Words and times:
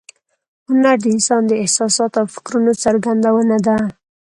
هنر 0.69 0.97
د 1.01 1.05
انسان 1.15 1.41
د 1.47 1.51
احساساتو 1.63 2.15
او 2.21 2.27
فکرونو 2.35 2.71
څرګندونه 2.83 3.55
ده 3.65 3.77